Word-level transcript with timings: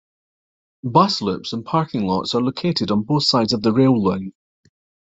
Bus 0.83 1.21
loops 1.21 1.53
and 1.53 1.63
parking 1.63 2.07
lots 2.07 2.33
are 2.33 2.41
located 2.41 2.89
on 2.89 3.03
both 3.03 3.21
sides 3.23 3.53
of 3.53 3.61
the 3.61 3.71
rail 3.71 4.03
line. 4.03 4.33